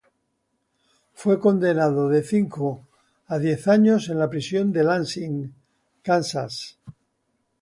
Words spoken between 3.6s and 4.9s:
años en la prisión de